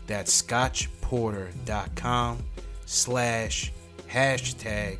That's 0.08 0.42
scotchporter.com 0.42 2.38
slash 2.86 3.74
hashtag 4.10 5.00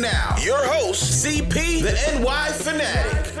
Now, 0.00 0.36
your 0.40 0.64
host, 0.64 1.26
CP, 1.26 1.82
the 1.82 2.20
NY 2.20 2.52
Fanatic. 2.52 3.37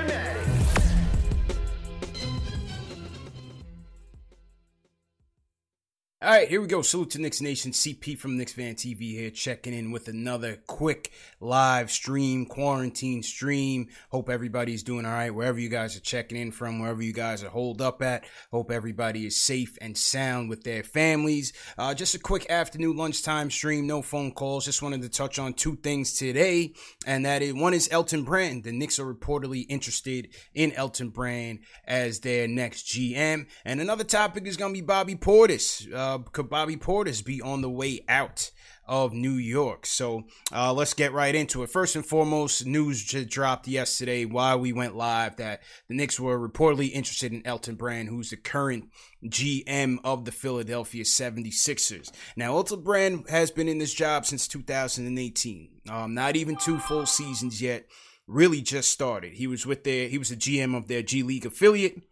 All 6.28 6.34
right, 6.34 6.46
here 6.46 6.60
we 6.60 6.66
go. 6.66 6.82
Salute 6.82 7.08
to 7.12 7.22
Knicks 7.22 7.40
Nation. 7.40 7.72
CP 7.72 8.18
from 8.18 8.36
Knicks 8.36 8.52
Fan 8.52 8.74
TV 8.74 9.12
here, 9.12 9.30
checking 9.30 9.72
in 9.72 9.90
with 9.90 10.08
another 10.08 10.58
quick 10.66 11.10
live 11.40 11.90
stream, 11.90 12.44
quarantine 12.44 13.22
stream. 13.22 13.88
Hope 14.10 14.28
everybody's 14.28 14.82
doing 14.82 15.06
all 15.06 15.12
right 15.12 15.34
wherever 15.34 15.58
you 15.58 15.70
guys 15.70 15.96
are 15.96 16.00
checking 16.00 16.36
in 16.36 16.52
from, 16.52 16.80
wherever 16.80 17.00
you 17.00 17.14
guys 17.14 17.42
are 17.42 17.48
holed 17.48 17.80
up 17.80 18.02
at. 18.02 18.26
Hope 18.50 18.70
everybody 18.70 19.24
is 19.24 19.40
safe 19.40 19.78
and 19.80 19.96
sound 19.96 20.50
with 20.50 20.64
their 20.64 20.82
families. 20.82 21.54
Uh, 21.78 21.94
just 21.94 22.14
a 22.14 22.18
quick 22.18 22.50
afternoon 22.50 22.98
lunchtime 22.98 23.50
stream, 23.50 23.86
no 23.86 24.02
phone 24.02 24.30
calls. 24.30 24.66
Just 24.66 24.82
wanted 24.82 25.00
to 25.00 25.08
touch 25.08 25.38
on 25.38 25.54
two 25.54 25.76
things 25.76 26.12
today, 26.12 26.74
and 27.06 27.24
that 27.24 27.40
is 27.40 27.54
one 27.54 27.72
is 27.72 27.88
Elton 27.90 28.24
Brand. 28.24 28.64
The 28.64 28.72
Knicks 28.72 28.98
are 28.98 29.14
reportedly 29.14 29.64
interested 29.70 30.28
in 30.52 30.72
Elton 30.72 31.08
Brand 31.08 31.60
as 31.86 32.20
their 32.20 32.46
next 32.46 32.88
GM, 32.88 33.46
and 33.64 33.80
another 33.80 34.04
topic 34.04 34.46
is 34.46 34.58
going 34.58 34.74
to 34.74 34.78
be 34.78 34.84
Bobby 34.84 35.14
Portis. 35.14 35.90
Uh, 35.90 36.17
could 36.18 36.48
Bobby 36.48 36.76
Portis 36.76 37.24
be 37.24 37.40
on 37.40 37.60
the 37.60 37.70
way 37.70 38.04
out 38.08 38.50
of 38.86 39.12
New 39.12 39.32
York? 39.32 39.86
So 39.86 40.24
uh, 40.52 40.72
let's 40.72 40.94
get 40.94 41.12
right 41.12 41.34
into 41.34 41.62
it. 41.62 41.70
First 41.70 41.96
and 41.96 42.04
foremost, 42.04 42.66
news 42.66 43.02
just 43.02 43.28
dropped 43.28 43.68
yesterday 43.68 44.24
while 44.24 44.58
we 44.58 44.72
went 44.72 44.96
live 44.96 45.36
that 45.36 45.62
the 45.88 45.94
Knicks 45.94 46.18
were 46.18 46.38
reportedly 46.38 46.90
interested 46.90 47.32
in 47.32 47.46
Elton 47.46 47.74
Brand, 47.74 48.08
who's 48.08 48.30
the 48.30 48.36
current 48.36 48.90
GM 49.24 49.98
of 50.04 50.24
the 50.24 50.32
Philadelphia 50.32 51.04
76ers. 51.04 52.10
Now, 52.36 52.54
Elton 52.54 52.82
Brand 52.82 53.24
has 53.28 53.50
been 53.50 53.68
in 53.68 53.78
this 53.78 53.94
job 53.94 54.26
since 54.26 54.48
2018. 54.48 55.70
Um, 55.90 56.14
not 56.14 56.36
even 56.36 56.56
two 56.56 56.78
full 56.78 57.06
seasons 57.06 57.60
yet. 57.60 57.86
Really 58.26 58.60
just 58.60 58.90
started. 58.90 59.32
He 59.32 59.46
was 59.46 59.64
with 59.64 59.84
their, 59.84 60.08
he 60.08 60.18
was 60.18 60.28
the 60.28 60.36
GM 60.36 60.76
of 60.76 60.86
their 60.86 61.02
G 61.02 61.22
League 61.22 61.46
affiliate 61.46 62.02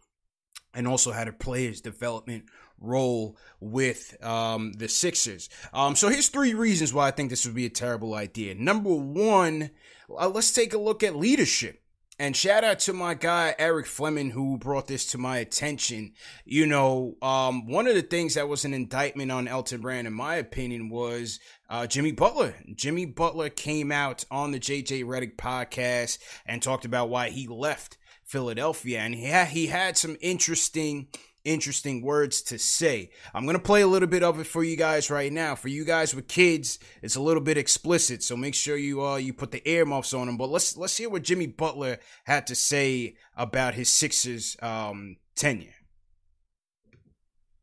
and 0.77 0.87
also 0.87 1.11
had 1.11 1.27
a 1.27 1.33
players 1.33 1.81
development 1.81 2.45
role 2.79 3.37
with 3.59 4.23
um, 4.23 4.73
the 4.73 4.87
Sixers. 4.87 5.49
Um, 5.73 5.95
so 5.95 6.09
here's 6.09 6.29
three 6.29 6.53
reasons 6.53 6.93
why 6.93 7.07
I 7.07 7.11
think 7.11 7.29
this 7.29 7.45
would 7.45 7.55
be 7.55 7.65
a 7.65 7.69
terrible 7.69 8.13
idea. 8.13 8.55
Number 8.55 8.93
one, 8.93 9.71
uh, 10.09 10.29
let's 10.29 10.51
take 10.51 10.73
a 10.73 10.77
look 10.77 11.03
at 11.03 11.15
leadership. 11.15 11.81
And 12.19 12.35
shout 12.35 12.63
out 12.63 12.79
to 12.79 12.93
my 12.93 13.13
guy 13.13 13.53
Eric 13.59 13.85
Fleming 13.85 14.31
who 14.31 14.57
brought 14.57 14.87
this 14.87 15.05
to 15.11 15.19
my 15.19 15.37
attention. 15.37 16.13
You 16.45 16.65
know, 16.65 17.15
um, 17.21 17.67
one 17.67 17.85
of 17.85 17.93
the 17.93 18.01
things 18.01 18.33
that 18.33 18.49
was 18.49 18.65
an 18.65 18.73
indictment 18.73 19.31
on 19.31 19.47
Elton 19.47 19.81
Brand, 19.81 20.07
in 20.07 20.13
my 20.13 20.35
opinion, 20.35 20.89
was 20.89 21.39
uh, 21.69 21.85
Jimmy 21.85 22.11
Butler. 22.11 22.55
Jimmy 22.73 23.05
Butler 23.05 23.49
came 23.49 23.91
out 23.91 24.25
on 24.31 24.51
the 24.51 24.59
JJ 24.59 25.03
Redick 25.05 25.35
podcast 25.35 26.17
and 26.47 26.59
talked 26.59 26.85
about 26.85 27.09
why 27.09 27.29
he 27.29 27.47
left 27.47 27.99
Philadelphia, 28.23 28.99
and 28.99 29.13
he 29.13 29.25
had, 29.25 29.49
he 29.49 29.67
had 29.67 29.95
some 29.95 30.17
interesting 30.19 31.07
interesting 31.47 32.01
words 32.01 32.41
to 32.43 32.59
say. 32.59 33.09
I'm 33.33 33.45
going 33.45 33.57
to 33.57 33.63
play 33.63 33.81
a 33.81 33.87
little 33.87 34.07
bit 34.07 34.21
of 34.23 34.39
it 34.39 34.45
for 34.47 34.63
you 34.63 34.75
guys 34.75 35.09
right 35.09 35.31
now. 35.31 35.55
For 35.55 35.69
you 35.69 35.85
guys 35.85 36.13
with 36.13 36.27
kids, 36.27 36.77
it's 37.01 37.15
a 37.15 37.21
little 37.21 37.41
bit 37.41 37.57
explicit, 37.57 38.21
so 38.23 38.35
make 38.37 38.53
sure 38.55 38.77
you 38.77 39.03
uh 39.03 39.15
you 39.15 39.33
put 39.33 39.51
the 39.51 39.67
earmuffs 39.67 40.13
on 40.13 40.27
them. 40.27 40.37
But 40.37 40.49
let's 40.49 40.77
let's 40.77 40.97
hear 40.97 41.09
what 41.09 41.23
Jimmy 41.23 41.47
Butler 41.47 41.97
had 42.25 42.45
to 42.47 42.55
say 42.55 43.15
about 43.35 43.73
his 43.73 43.89
Sixers 43.89 44.55
um 44.61 45.15
tenure. 45.35 45.73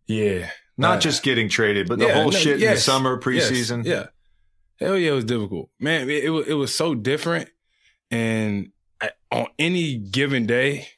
Yeah, 0.07 0.51
not 0.77 0.99
Uh, 0.99 1.01
just 1.01 1.23
getting 1.23 1.49
traded, 1.49 1.89
but 1.89 1.99
the 1.99 2.07
yeah, 2.07 2.15
whole 2.15 2.31
no, 2.31 2.39
shit 2.39 2.55
in 2.55 2.61
the 2.61 2.67
yes, 2.67 2.85
summer 2.85 3.21
yes, 3.31 3.51
preseason. 3.51 3.85
yeah, 3.85 4.07
hell 4.79 4.99
yeah, 4.99 5.13
it 5.13 5.15
was 5.15 5.25
difficult, 5.25 5.71
man. 5.81 6.11
It, 6.11 6.25
it 6.25 6.31
was 6.31 6.47
it 6.47 6.55
was 6.55 6.75
so 6.75 6.95
different, 6.95 7.49
and 8.11 8.71
I, 9.01 9.11
on 9.33 9.47
any 9.59 9.97
given 9.97 10.47
day, 10.47 10.89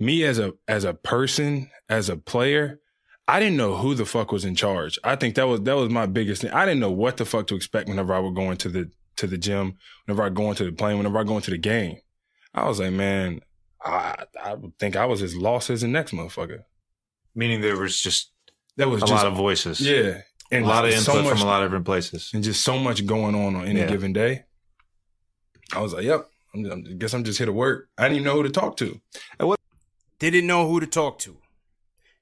me 0.00 0.24
as 0.24 0.38
a 0.38 0.52
as 0.66 0.84
a 0.84 0.94
person, 0.94 1.70
as 1.88 2.08
a 2.08 2.16
player, 2.16 2.80
I 3.28 3.38
didn't 3.38 3.56
know 3.58 3.76
who 3.76 3.94
the 3.94 4.04
fuck 4.06 4.32
was 4.32 4.44
in 4.44 4.54
charge. 4.56 4.98
I 5.04 5.14
think 5.16 5.34
that 5.36 5.46
was 5.46 5.60
that 5.62 5.76
was 5.76 5.90
my 5.90 6.06
biggest 6.06 6.42
thing. 6.42 6.50
I 6.50 6.64
didn't 6.64 6.80
know 6.80 6.90
what 6.90 7.16
the 7.18 7.24
fuck 7.24 7.46
to 7.48 7.54
expect 7.54 7.88
whenever 7.88 8.12
I 8.14 8.18
would 8.18 8.34
go 8.34 8.50
into 8.50 8.68
the 8.68 8.90
to 9.16 9.26
the 9.26 9.38
gym, 9.38 9.76
whenever 10.06 10.22
I 10.24 10.30
go 10.30 10.48
into 10.48 10.64
the 10.64 10.72
plane, 10.72 10.96
whenever 10.96 11.18
I 11.18 11.24
go 11.24 11.36
into 11.36 11.50
the 11.50 11.58
game. 11.58 11.98
I 12.54 12.66
was 12.66 12.80
like, 12.80 12.92
man, 12.92 13.42
I 13.84 14.24
I 14.42 14.56
think 14.80 14.96
I 14.96 15.04
was 15.06 15.22
as 15.22 15.36
lost 15.36 15.70
as 15.70 15.82
the 15.82 15.88
next 15.88 16.12
motherfucker. 16.12 16.64
Meaning 17.34 17.60
there 17.60 17.76
was 17.78 18.00
just 18.00 18.32
That 18.76 18.88
was 18.88 19.02
a 19.02 19.06
just 19.06 19.22
lot 19.24 19.30
of 19.30 19.36
voices. 19.36 19.80
yeah. 19.80 20.22
and 20.50 20.64
a 20.64 20.68
lot 20.68 20.84
of 20.84 20.90
input 20.90 21.04
so 21.04 21.22
much, 21.22 21.32
from 21.38 21.42
a 21.42 21.50
lot 21.50 21.62
of 21.62 21.68
different 21.68 21.84
places. 21.86 22.30
and 22.34 22.42
just 22.42 22.62
so 22.64 22.76
much 22.78 23.06
going 23.06 23.34
on 23.36 23.54
on 23.54 23.66
any 23.66 23.80
Yeah. 23.80 23.86
given 23.86 24.12
day. 24.12 24.44
I 25.72 25.80
was 25.80 25.92
like, 25.92 26.04
"Yep, 26.04 26.28
I 26.56 26.74
guess 26.98 27.14
I'm 27.14 27.22
just 27.22 27.38
here 27.38 27.46
to 27.46 27.52
work." 27.52 27.88
I 27.96 28.04
didn't 28.04 28.16
even 28.16 28.24
know 28.24 28.34
who 28.34 28.42
to 28.42 28.50
talk 28.50 28.76
to. 28.78 29.00
Didn't 30.20 30.46
know 30.46 30.68
who 30.68 30.80
to 30.80 30.86
talk 30.86 31.18
to. 31.20 31.38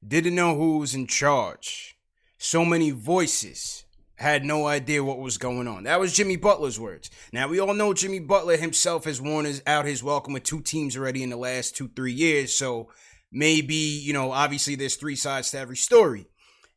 Didn't 0.07 0.37
know 0.37 0.55
who 0.55 0.79
was 0.79 0.95
in 0.95 1.09
charge. 1.09 1.99
So 2.39 2.65
many 2.65 2.93
voices. 2.93 3.85
Had 4.15 4.45
no 4.45 4.69
idea 4.69 5.03
what 5.03 5.19
was 5.19 5.37
going 5.37 5.67
on. 5.67 5.83
That 5.83 5.99
was 5.99 6.13
Jimmy 6.13 6.37
Butler's 6.37 6.79
words. 6.79 7.11
Now 7.33 7.49
we 7.49 7.59
all 7.59 7.75
know 7.75 7.93
Jimmy 7.93 8.21
Butler 8.21 8.57
himself 8.57 9.05
has 9.05 9.21
worn 9.21 9.47
his, 9.47 9.65
out 9.67 9.85
his 9.85 10.03
welcome 10.03 10.33
with 10.33 10.45
two 10.45 10.61
teams 10.61 10.97
already 10.97 11.25
in 11.25 11.31
the 11.31 11.37
last 11.37 11.77
two 11.77 11.89
three 11.89 12.13
years. 12.13 12.57
So 12.57 12.89
maybe 13.33 13.75
you 13.75 14.13
know, 14.13 14.31
obviously 14.31 14.77
there's 14.77 14.95
three 14.95 15.17
sides 15.17 15.51
to 15.51 15.59
every 15.59 15.77
story. 15.77 16.27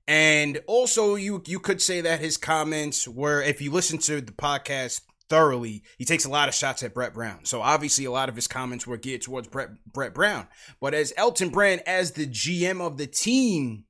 And 0.08 0.60
also, 0.66 1.14
you 1.14 1.44
you 1.46 1.60
could 1.60 1.84
say 1.84 2.02
that 2.02 2.20
his 2.20 2.36
comments 2.36 3.08
were, 3.08 3.44
if 3.44 3.62
you 3.62 3.72
listen 3.72 4.00
to 4.00 4.22
the 4.22 4.32
podcast 4.32 5.02
thoroughly, 5.32 5.82
he 5.98 6.04
takes 6.04 6.26
a 6.26 6.30
lot 6.30 6.50
of 6.50 6.54
shots 6.54 6.84
at 6.84 6.94
Brett 6.94 7.14
Brown. 7.14 7.46
So 7.46 7.62
obviously, 7.62 8.04
a 8.04 8.12
lot 8.12 8.28
of 8.28 8.36
his 8.36 8.50
comments 8.50 8.86
were 8.86 8.98
geared 8.98 9.22
towards 9.22 9.48
Brett 9.48 9.70
Brett 9.92 10.14
Brown. 10.14 10.48
But 10.82 10.94
as 10.94 11.14
Elton 11.16 11.50
Brand, 11.50 11.84
as 11.88 12.12
the 12.12 12.28
GM 12.28 12.82
of 12.82 12.98
the 12.98 13.08
team, 13.08 13.86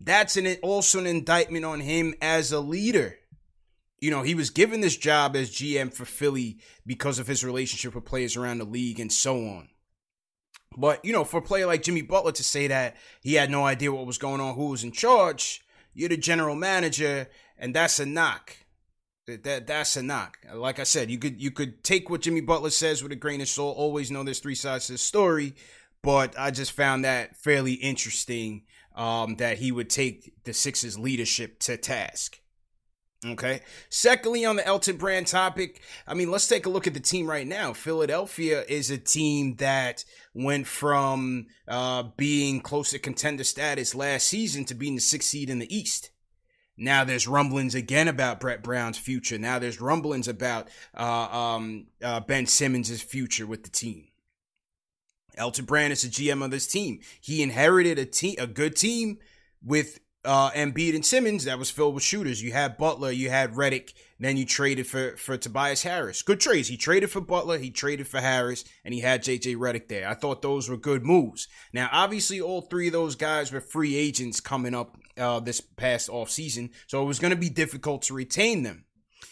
that's 0.00 0.38
an 0.38 0.56
also 0.62 0.98
an 0.98 1.06
indictment 1.06 1.66
on 1.66 1.80
him 1.80 2.14
as 2.22 2.52
a 2.52 2.60
leader. 2.60 3.18
You 4.00 4.10
know, 4.10 4.22
he 4.22 4.34
was 4.34 4.48
given 4.48 4.80
this 4.80 4.96
job 4.96 5.36
as 5.36 5.50
GM 5.50 5.92
for 5.92 6.06
Philly 6.06 6.58
because 6.86 7.18
of 7.18 7.26
his 7.26 7.44
relationship 7.44 7.94
with 7.94 8.06
players 8.06 8.34
around 8.34 8.58
the 8.58 8.64
league 8.64 8.98
and 8.98 9.12
so 9.12 9.36
on. 9.36 9.68
But, 10.74 11.04
you 11.04 11.12
know, 11.12 11.24
for 11.24 11.36
a 11.36 11.42
player 11.42 11.66
like 11.66 11.82
Jimmy 11.82 12.00
Butler 12.00 12.32
to 12.32 12.42
say 12.42 12.66
that 12.66 12.96
he 13.20 13.34
had 13.34 13.50
no 13.50 13.66
idea 13.66 13.92
what 13.92 14.06
was 14.06 14.16
going 14.16 14.40
on, 14.40 14.54
who 14.54 14.70
was 14.70 14.82
in 14.82 14.90
charge, 14.90 15.60
you're 15.92 16.08
the 16.08 16.16
general 16.16 16.56
manager, 16.56 17.28
and 17.58 17.76
that's 17.76 18.00
a 18.00 18.06
knock. 18.06 18.56
That, 19.26 19.44
that 19.44 19.66
that's 19.68 19.96
a 19.96 20.02
knock. 20.02 20.38
Like 20.52 20.80
I 20.80 20.84
said, 20.84 21.10
you 21.10 21.18
could 21.18 21.40
you 21.40 21.50
could 21.50 21.84
take 21.84 22.10
what 22.10 22.22
Jimmy 22.22 22.40
Butler 22.40 22.70
says 22.70 23.02
with 23.02 23.12
a 23.12 23.16
grain 23.16 23.40
of 23.40 23.48
salt. 23.48 23.76
Always 23.76 24.10
know 24.10 24.24
there's 24.24 24.40
three 24.40 24.56
sides 24.56 24.86
to 24.86 24.92
the 24.92 24.98
story, 24.98 25.54
but 26.02 26.38
I 26.38 26.50
just 26.50 26.72
found 26.72 27.04
that 27.04 27.36
fairly 27.36 27.74
interesting 27.74 28.64
um, 28.96 29.36
that 29.36 29.58
he 29.58 29.70
would 29.70 29.88
take 29.88 30.32
the 30.44 30.52
Sixers 30.52 30.98
leadership 30.98 31.60
to 31.60 31.76
task. 31.76 32.40
Okay. 33.24 33.60
Secondly, 33.88 34.44
on 34.44 34.56
the 34.56 34.66
Elton 34.66 34.96
Brand 34.96 35.28
topic, 35.28 35.80
I 36.08 36.14
mean, 36.14 36.30
let's 36.30 36.48
take 36.48 36.66
a 36.66 36.70
look 36.70 36.88
at 36.88 36.94
the 36.94 37.00
team 37.00 37.30
right 37.30 37.46
now. 37.46 37.72
Philadelphia 37.72 38.64
is 38.68 38.90
a 38.90 38.98
team 38.98 39.54
that 39.56 40.04
went 40.34 40.66
from 40.66 41.46
uh, 41.68 42.04
being 42.16 42.60
close 42.60 42.90
to 42.90 42.98
contender 42.98 43.44
status 43.44 43.94
last 43.94 44.26
season 44.26 44.64
to 44.64 44.74
being 44.74 44.96
the 44.96 45.00
sixth 45.00 45.28
seed 45.28 45.50
in 45.50 45.60
the 45.60 45.74
East. 45.74 46.10
Now 46.82 47.04
there's 47.04 47.28
rumblings 47.28 47.76
again 47.76 48.08
about 48.08 48.40
Brett 48.40 48.62
Brown's 48.62 48.98
future. 48.98 49.38
Now 49.38 49.60
there's 49.60 49.80
rumblings 49.80 50.26
about 50.26 50.68
uh, 50.96 51.04
um, 51.04 51.86
uh, 52.02 52.20
Ben 52.20 52.46
Simmons' 52.46 53.00
future 53.00 53.46
with 53.46 53.62
the 53.62 53.70
team. 53.70 54.08
Elton 55.36 55.64
Brand 55.64 55.92
is 55.92 56.02
the 56.02 56.08
GM 56.08 56.44
of 56.44 56.50
this 56.50 56.66
team. 56.66 57.00
He 57.20 57.42
inherited 57.42 57.98
a 57.98 58.04
team, 58.04 58.34
a 58.38 58.48
good 58.48 58.74
team 58.76 59.18
with 59.64 60.00
uh, 60.24 60.50
Embiid 60.50 60.94
and 60.94 61.06
Simmons 61.06 61.44
that 61.44 61.58
was 61.58 61.70
filled 61.70 61.94
with 61.94 62.02
shooters. 62.02 62.42
You 62.42 62.52
had 62.52 62.76
Butler, 62.76 63.10
you 63.10 63.30
had 63.30 63.54
Redick, 63.54 63.92
then 64.18 64.36
you 64.36 64.44
traded 64.44 64.86
for 64.86 65.16
for 65.16 65.36
Tobias 65.36 65.82
Harris. 65.82 66.22
Good 66.22 66.40
trades. 66.40 66.68
He 66.68 66.76
traded 66.76 67.10
for 67.10 67.20
Butler, 67.20 67.58
he 67.58 67.70
traded 67.70 68.08
for 68.08 68.20
Harris, 68.20 68.64
and 68.84 68.92
he 68.92 69.00
had 69.00 69.22
JJ 69.22 69.56
Redick 69.56 69.88
there. 69.88 70.08
I 70.08 70.14
thought 70.14 70.42
those 70.42 70.68
were 70.68 70.76
good 70.76 71.04
moves. 71.04 71.48
Now, 71.72 71.88
obviously, 71.92 72.40
all 72.40 72.62
three 72.62 72.88
of 72.88 72.92
those 72.92 73.16
guys 73.16 73.52
were 73.52 73.60
free 73.60 73.96
agents 73.96 74.40
coming 74.40 74.74
up 74.74 74.96
uh, 75.18 75.40
this 75.40 75.60
past 75.60 76.08
off 76.08 76.30
season, 76.30 76.70
so 76.86 77.02
it 77.02 77.06
was 77.06 77.18
going 77.18 77.32
to 77.32 77.36
be 77.36 77.50
difficult 77.50 78.02
to 78.02 78.14
retain 78.14 78.62
them. 78.62 78.84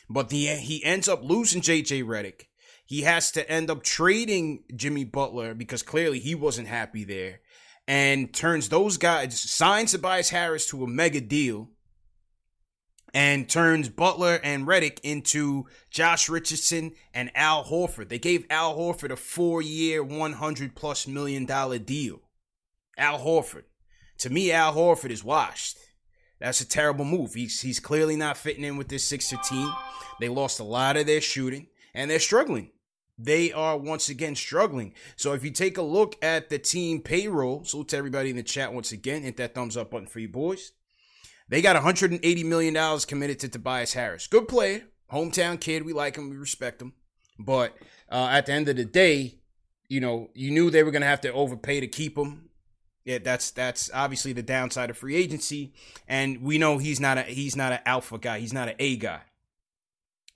But 0.08 0.28
the 0.28 0.46
he 0.46 0.84
ends 0.84 1.08
up 1.08 1.22
losing 1.22 1.62
JJ 1.62 2.04
Redick. 2.04 2.46
He 2.86 3.02
has 3.02 3.30
to 3.32 3.48
end 3.48 3.70
up 3.70 3.84
trading 3.84 4.64
Jimmy 4.74 5.04
Butler 5.04 5.54
because 5.54 5.82
clearly 5.82 6.18
he 6.18 6.34
wasn't 6.34 6.66
happy 6.66 7.04
there 7.04 7.40
and 7.86 8.32
turns 8.32 8.68
those 8.68 8.98
guys, 8.98 9.38
signs 9.38 9.90
Tobias 9.90 10.30
Harris 10.30 10.66
to 10.68 10.84
a 10.84 10.86
mega 10.86 11.20
deal 11.20 11.70
and 13.12 13.48
turns 13.48 13.88
Butler 13.88 14.38
and 14.44 14.66
Redick 14.66 15.00
into 15.02 15.66
Josh 15.90 16.28
Richardson 16.28 16.92
and 17.12 17.32
Al 17.34 17.64
Horford. 17.64 18.08
They 18.08 18.18
gave 18.20 18.46
Al 18.48 18.76
Horford 18.76 19.10
a 19.10 19.16
four 19.16 19.60
year, 19.60 20.04
100 20.04 20.76
plus 20.76 21.08
million 21.08 21.46
dollar 21.46 21.78
deal. 21.78 22.20
Al 22.96 23.18
Horford. 23.18 23.64
To 24.20 24.30
me, 24.30 24.52
Al 24.52 24.74
Horford 24.74 25.10
is 25.10 25.24
washed. 25.24 25.76
That's 26.38 26.60
a 26.60 26.68
terrible 26.68 27.04
move. 27.04 27.34
He's, 27.34 27.60
he's 27.60 27.80
clearly 27.80 28.16
not 28.16 28.36
fitting 28.36 28.64
in 28.64 28.76
with 28.76 28.88
this 28.88 29.04
Sixer 29.04 29.36
team. 29.44 29.70
They 30.20 30.28
lost 30.28 30.60
a 30.60 30.64
lot 30.64 30.96
of 30.96 31.06
their 31.06 31.20
shooting 31.20 31.66
and 31.94 32.10
they're 32.10 32.18
struggling 32.18 32.70
they 33.22 33.52
are 33.52 33.76
once 33.76 34.08
again 34.08 34.34
struggling. 34.34 34.94
So 35.16 35.32
if 35.34 35.44
you 35.44 35.50
take 35.50 35.76
a 35.76 35.82
look 35.82 36.16
at 36.22 36.48
the 36.48 36.58
team 36.58 37.02
payroll, 37.02 37.64
salute 37.64 37.88
to 37.88 37.96
everybody 37.96 38.30
in 38.30 38.36
the 38.36 38.42
chat 38.42 38.72
once 38.72 38.92
again, 38.92 39.22
hit 39.22 39.36
that 39.36 39.54
thumbs 39.54 39.76
up 39.76 39.90
button 39.90 40.06
for 40.06 40.20
you 40.20 40.28
boys. 40.28 40.72
They 41.48 41.60
got 41.62 41.74
180 41.74 42.44
million 42.44 42.74
dollars 42.74 43.04
committed 43.04 43.40
to 43.40 43.48
Tobias 43.48 43.92
Harris. 43.92 44.26
Good 44.26 44.48
player, 44.48 44.84
hometown 45.12 45.60
kid. 45.60 45.84
We 45.84 45.92
like 45.92 46.16
him, 46.16 46.30
we 46.30 46.36
respect 46.36 46.80
him. 46.80 46.94
But 47.38 47.76
uh, 48.10 48.28
at 48.30 48.46
the 48.46 48.52
end 48.52 48.68
of 48.68 48.76
the 48.76 48.84
day, 48.84 49.40
you 49.88 50.00
know, 50.00 50.30
you 50.34 50.50
knew 50.50 50.70
they 50.70 50.84
were 50.84 50.92
going 50.92 51.02
to 51.02 51.08
have 51.08 51.22
to 51.22 51.32
overpay 51.32 51.80
to 51.80 51.88
keep 51.88 52.16
him. 52.16 52.49
Yeah, 53.04 53.18
that's 53.18 53.50
that's 53.50 53.90
obviously 53.94 54.32
the 54.32 54.42
downside 54.42 54.90
of 54.90 54.98
free 54.98 55.16
agency, 55.16 55.72
and 56.06 56.42
we 56.42 56.58
know 56.58 56.78
he's 56.78 57.00
not 57.00 57.18
a 57.18 57.22
he's 57.22 57.56
not 57.56 57.72
an 57.72 57.80
alpha 57.86 58.18
guy. 58.18 58.40
He's 58.40 58.52
not 58.52 58.68
an 58.68 58.74
A 58.78 58.96
guy. 58.96 59.20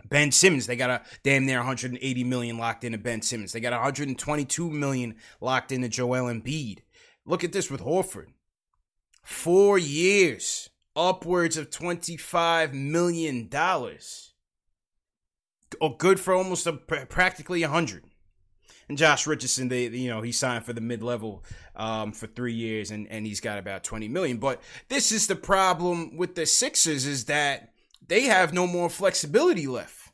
Ben 0.09 0.33
Simmons, 0.33 0.67
they 0.67 0.77
got 0.77 0.91
a 0.91 1.03
damn 1.23 1.47
near 1.47 1.59
180 1.59 2.25
million 2.25 2.59
locked 2.59 2.85
into 2.85 2.99
Ben 2.99 3.23
Simmons. 3.23 3.53
They 3.53 3.61
got 3.61 3.73
122 3.73 4.71
million 4.71 5.17
locked 5.41 5.73
into 5.73 5.89
Joel 5.89 6.33
Embiid. 6.33 6.81
Look 7.25 7.43
at 7.43 7.53
this 7.53 7.71
with 7.71 7.81
Horford. 7.81 8.27
Four 9.23 9.79
years, 9.79 10.69
upwards 10.95 11.57
of 11.57 11.71
25 11.71 12.75
million 12.75 13.49
dollars. 13.49 14.33
Or 15.81 15.91
oh, 15.91 15.97
good 15.97 16.21
for 16.21 16.35
almost 16.35 16.67
a 16.67 16.75
practically 16.75 17.63
100. 17.63 18.05
And 18.89 18.99
Josh 18.99 19.27
Richardson, 19.27 19.69
they 19.69 19.87
you 19.87 20.11
know 20.11 20.21
he 20.21 20.33
signed 20.33 20.65
for 20.65 20.73
the 20.73 20.81
mid 20.81 21.03
level 21.03 21.45
um, 21.77 22.13
for 22.13 22.27
three 22.27 22.53
years, 22.53 22.91
and 22.91 23.09
and 23.09 23.27
he's 23.27 23.41
got 23.41 23.59
about 23.59 23.85
20 23.85 24.09
million. 24.09 24.39
But 24.39 24.63
this 24.89 25.13
is 25.13 25.27
the 25.27 25.37
problem 25.37 26.17
with 26.17 26.35
the 26.35 26.47
Sixers 26.47 27.07
is 27.07 27.27
that 27.27 27.73
they 28.07 28.23
have 28.23 28.53
no 28.53 28.67
more 28.67 28.91
flexibility 28.91 29.67
left. 29.67 30.11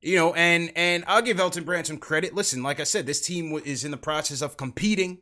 You 0.00 0.16
know, 0.16 0.34
and 0.34 0.70
and 0.76 1.04
I'll 1.06 1.22
give 1.22 1.40
Elton 1.40 1.64
Brand 1.64 1.86
some 1.86 1.98
credit. 1.98 2.34
Listen, 2.34 2.62
like 2.62 2.80
I 2.80 2.84
said, 2.84 3.06
this 3.06 3.20
team 3.20 3.52
is 3.64 3.84
in 3.84 3.90
the 3.90 3.96
process 3.96 4.42
of 4.42 4.56
competing. 4.56 5.18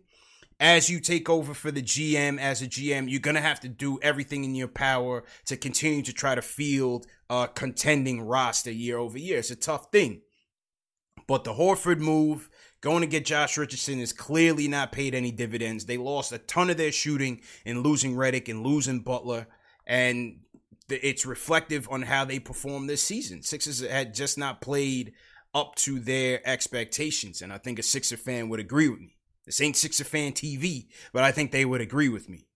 As 0.61 0.89
you 0.89 1.01
take 1.01 1.29
over 1.29 1.53
for 1.53 1.73
the 1.73 1.83
GM, 1.83 2.39
as 2.39 2.63
a 2.63 2.67
GM, 2.67 3.11
you're 3.11 3.21
gonna 3.21 3.41
have 3.41 3.61
to 3.61 3.69
do 3.69 3.99
everything 4.03 4.45
in 4.45 4.55
your 4.55 4.69
power 4.69 5.25
to 5.47 5.57
continue 5.57 6.03
to 6.03 6.13
try 6.13 6.35
to 6.35 6.43
field 6.43 7.07
a 7.29 7.49
contending 7.53 8.21
roster 8.23 8.71
year 8.71 8.99
over 8.99 9.19
year. 9.19 9.39
It's 9.39 9.51
a 9.51 9.57
tough 9.57 9.91
thing, 9.91 10.21
but 11.27 11.45
the 11.45 11.55
Horford 11.55 11.99
move, 11.99 12.51
going 12.81 13.01
to 13.01 13.07
get 13.07 13.25
Josh 13.25 13.57
Richardson, 13.57 14.01
is 14.01 14.13
clearly 14.13 14.69
not 14.69 14.93
paid 14.93 15.15
any 15.15 15.31
dividends. 15.31 15.87
They 15.87 15.97
lost 15.97 16.33
a 16.33 16.39
ton 16.39 16.71
of 16.71 16.77
their 16.77 16.93
shooting 16.93 17.41
in 17.65 17.83
losing 17.83 18.15
Redick 18.15 18.49
and 18.49 18.67
losing 18.67 19.01
Butler, 19.01 19.47
and 19.87 20.41
it's 20.89 21.25
reflective 21.25 21.89
on 21.91 22.03
how 22.03 22.25
they 22.25 22.39
performed 22.39 22.89
this 22.89 23.03
season. 23.03 23.43
Sixers 23.43 23.81
had 23.81 24.15
just 24.15 24.37
not 24.37 24.61
played 24.61 25.13
up 25.55 25.75
to 25.77 26.01
their 26.01 26.47
expectations, 26.47 27.41
and 27.41 27.53
I 27.53 27.59
think 27.59 27.79
a 27.79 27.83
Sixer 27.83 28.17
fan 28.17 28.49
would 28.49 28.61
agree 28.61 28.89
with 28.89 29.01
me. 29.01 29.17
This 29.47 29.61
ain't 29.61 29.77
Sixer 29.77 30.05
fan 30.05 30.33
TV, 30.33 30.87
but 31.13 31.23
I 31.23 31.33
think 31.33 31.53
they 31.53 31.65
would 31.65 31.81
agree 31.81 32.09
with 32.09 32.29
me. 32.29 32.47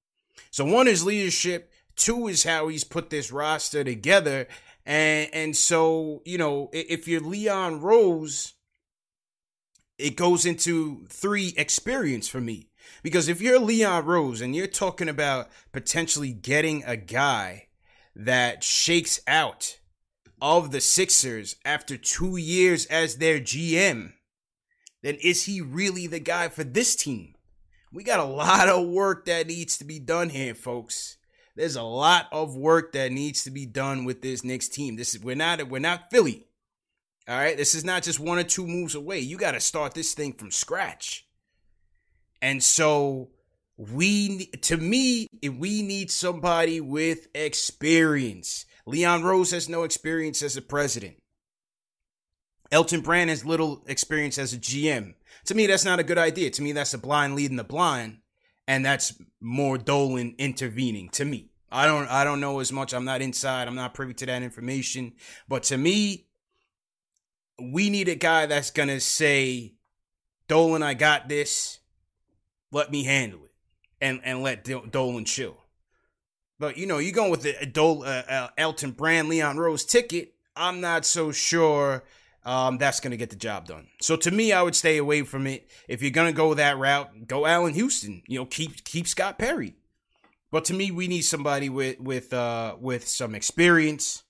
So 0.50 0.64
one 0.64 0.88
is 0.88 1.04
leadership, 1.04 1.70
two 1.96 2.28
is 2.28 2.44
how 2.44 2.68
he's 2.68 2.84
put 2.84 3.10
this 3.10 3.30
roster 3.30 3.84
together, 3.84 4.48
and 4.86 5.28
and 5.32 5.56
so 5.56 6.22
you 6.24 6.38
know 6.38 6.70
if 6.72 7.06
you're 7.06 7.20
Leon 7.20 7.80
Rose, 7.80 8.54
it 9.98 10.16
goes 10.16 10.46
into 10.46 11.04
three 11.08 11.54
experience 11.56 12.28
for 12.28 12.40
me 12.40 12.68
because 13.02 13.28
if 13.28 13.40
you're 13.40 13.58
Leon 13.58 14.04
Rose 14.04 14.40
and 14.40 14.54
you're 14.54 14.66
talking 14.66 15.08
about 15.08 15.48
potentially 15.72 16.32
getting 16.32 16.84
a 16.84 16.96
guy 16.96 17.68
that 18.14 18.62
shakes 18.62 19.20
out 19.26 19.78
of 20.40 20.70
the 20.70 20.80
Sixers 20.80 21.56
after 21.64 21.96
two 21.96 22.36
years 22.36 22.86
as 22.86 23.16
their 23.16 23.40
GM, 23.40 24.12
then 25.02 25.16
is 25.22 25.44
he 25.44 25.60
really 25.60 26.06
the 26.06 26.20
guy 26.20 26.48
for 26.48 26.64
this 26.64 26.96
team? 26.96 27.34
We 27.92 28.04
got 28.04 28.20
a 28.20 28.24
lot 28.24 28.68
of 28.68 28.86
work 28.86 29.24
that 29.26 29.46
needs 29.46 29.78
to 29.78 29.84
be 29.84 29.98
done 29.98 30.28
here, 30.28 30.54
folks. 30.54 31.16
There's 31.56 31.76
a 31.76 31.82
lot 31.82 32.26
of 32.30 32.54
work 32.54 32.92
that 32.92 33.10
needs 33.10 33.42
to 33.44 33.50
be 33.50 33.66
done 33.66 34.04
with 34.04 34.22
this 34.22 34.44
Knicks 34.44 34.68
team. 34.68 34.96
This 34.96 35.14
is 35.14 35.22
we're 35.22 35.34
not 35.34 35.68
we're 35.68 35.80
not 35.80 36.10
Philly. 36.10 36.47
All 37.28 37.36
right, 37.36 37.58
this 37.58 37.74
is 37.74 37.84
not 37.84 38.02
just 38.02 38.18
one 38.18 38.38
or 38.38 38.44
two 38.44 38.66
moves 38.66 38.94
away. 38.94 39.18
You 39.18 39.36
got 39.36 39.52
to 39.52 39.60
start 39.60 39.92
this 39.92 40.14
thing 40.14 40.32
from 40.32 40.50
scratch. 40.50 41.26
And 42.40 42.62
so 42.62 43.28
we 43.76 44.46
to 44.46 44.76
me 44.76 45.28
we 45.42 45.82
need 45.82 46.10
somebody 46.10 46.80
with 46.80 47.28
experience. 47.34 48.64
Leon 48.86 49.22
Rose 49.22 49.50
has 49.50 49.68
no 49.68 49.82
experience 49.82 50.42
as 50.42 50.56
a 50.56 50.62
president. 50.62 51.16
Elton 52.72 53.02
Brand 53.02 53.30
has 53.30 53.44
little 53.44 53.84
experience 53.86 54.38
as 54.38 54.52
a 54.52 54.58
GM. 54.58 55.14
To 55.46 55.54
me, 55.54 55.66
that's 55.66 55.84
not 55.84 56.00
a 56.00 56.04
good 56.04 56.18
idea. 56.18 56.50
To 56.50 56.62
me, 56.62 56.72
that's 56.72 56.94
a 56.94 56.98
blind 56.98 57.34
leading 57.34 57.56
the 57.56 57.64
blind, 57.64 58.18
and 58.66 58.84
that's 58.84 59.14
more 59.40 59.78
Dolan 59.78 60.34
intervening. 60.38 61.08
To 61.10 61.24
me, 61.24 61.50
I 61.70 61.86
don't 61.86 62.08
I 62.08 62.24
don't 62.24 62.40
know 62.40 62.60
as 62.60 62.72
much. 62.72 62.94
I'm 62.94 63.04
not 63.04 63.22
inside. 63.22 63.68
I'm 63.68 63.74
not 63.74 63.94
privy 63.94 64.14
to 64.14 64.26
that 64.26 64.42
information. 64.42 65.12
But 65.48 65.64
to 65.64 65.76
me, 65.76 66.27
we 67.60 67.90
need 67.90 68.08
a 68.08 68.14
guy 68.14 68.46
that's 68.46 68.70
gonna 68.70 69.00
say, 69.00 69.74
Dolan, 70.46 70.82
I 70.82 70.94
got 70.94 71.28
this. 71.28 71.80
Let 72.70 72.90
me 72.90 73.04
handle 73.04 73.40
it, 73.44 73.52
and 74.00 74.20
and 74.24 74.42
let 74.42 74.64
Dolan 74.64 75.24
chill. 75.24 75.56
But 76.58 76.76
you 76.76 76.86
know, 76.86 76.98
you're 76.98 77.12
going 77.12 77.30
with 77.30 77.42
the 77.42 77.66
Dol, 77.66 78.02
uh, 78.02 78.22
uh, 78.28 78.48
Elton 78.58 78.92
Brand, 78.92 79.28
Leon 79.28 79.58
Rose 79.58 79.84
ticket. 79.84 80.34
I'm 80.56 80.80
not 80.80 81.04
so 81.04 81.30
sure 81.30 82.02
um, 82.44 82.78
that's 82.78 83.00
going 83.00 83.10
to 83.10 83.16
get 83.16 83.30
the 83.30 83.36
job 83.36 83.66
done. 83.66 83.88
So 84.00 84.16
to 84.16 84.30
me, 84.30 84.52
I 84.52 84.62
would 84.62 84.74
stay 84.74 84.96
away 84.96 85.22
from 85.22 85.46
it. 85.46 85.70
If 85.86 86.00
you're 86.00 86.10
going 86.10 86.32
to 86.32 86.36
go 86.36 86.54
that 86.54 86.78
route, 86.78 87.26
go 87.26 87.46
Allan 87.46 87.74
Houston. 87.74 88.22
You 88.26 88.40
know, 88.40 88.46
keep 88.46 88.84
keep 88.84 89.06
Scott 89.06 89.38
Perry. 89.38 89.74
But 90.50 90.64
to 90.66 90.74
me, 90.74 90.90
we 90.90 91.08
need 91.08 91.22
somebody 91.22 91.68
with 91.68 92.00
with 92.00 92.32
uh, 92.32 92.76
with 92.80 93.06
some 93.06 93.34
experience, 93.34 94.24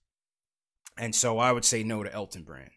and 0.97 1.15
so 1.15 1.39
I 1.39 1.53
would 1.53 1.65
say 1.65 1.85
no 1.85 2.03
to 2.03 2.13
Elton 2.13 2.43
Brand. 2.43 2.71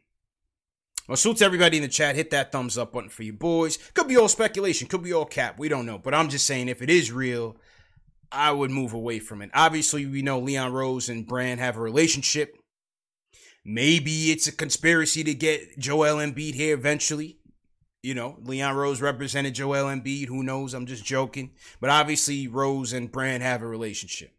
Well, 1.11 1.17
suits 1.17 1.41
everybody 1.41 1.75
in 1.75 1.83
the 1.83 1.89
chat. 1.89 2.15
Hit 2.15 2.31
that 2.31 2.53
thumbs 2.53 2.77
up 2.77 2.93
button 2.93 3.09
for 3.09 3.23
you 3.23 3.33
boys. 3.33 3.75
Could 3.93 4.07
be 4.07 4.15
all 4.15 4.29
speculation, 4.29 4.87
could 4.87 5.03
be 5.03 5.11
all 5.11 5.25
cap. 5.25 5.59
We 5.59 5.67
don't 5.67 5.85
know, 5.85 5.97
but 5.97 6.13
I'm 6.13 6.29
just 6.29 6.47
saying 6.47 6.69
if 6.69 6.81
it 6.81 6.89
is 6.89 7.11
real, 7.11 7.57
I 8.31 8.53
would 8.53 8.71
move 8.71 8.93
away 8.93 9.19
from 9.19 9.41
it. 9.41 9.49
Obviously, 9.53 10.05
we 10.05 10.21
know 10.21 10.39
Leon 10.39 10.71
Rose 10.71 11.09
and 11.09 11.27
Brand 11.27 11.59
have 11.59 11.75
a 11.75 11.81
relationship. 11.81 12.55
Maybe 13.65 14.31
it's 14.31 14.47
a 14.47 14.53
conspiracy 14.53 15.21
to 15.25 15.33
get 15.33 15.77
Joel 15.77 16.15
Embiid 16.15 16.53
here 16.53 16.73
eventually. 16.73 17.39
You 18.01 18.15
know, 18.15 18.37
Leon 18.41 18.77
Rose 18.77 19.01
represented 19.01 19.53
Joel 19.53 19.87
Embiid. 19.87 20.27
Who 20.27 20.43
knows? 20.43 20.73
I'm 20.73 20.85
just 20.85 21.03
joking. 21.03 21.51
But 21.81 21.89
obviously, 21.89 22.47
Rose 22.47 22.93
and 22.93 23.11
Brand 23.11 23.43
have 23.43 23.61
a 23.61 23.67
relationship. 23.67 24.31